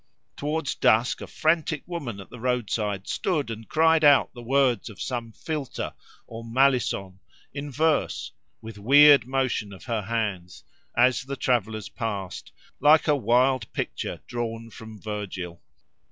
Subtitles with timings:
[0.35, 4.99] Towards dusk, a frantic woman at the roadside, stood and cried out the words of
[4.99, 5.93] some philter,
[6.25, 7.19] or malison,
[7.53, 8.31] in verse,
[8.63, 10.63] with weird motion of her hands,
[10.97, 15.61] as the travellers passed, like a wild picture drawn from Virgil.